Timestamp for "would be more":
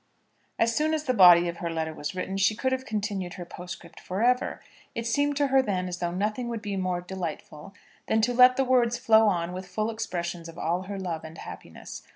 6.49-7.01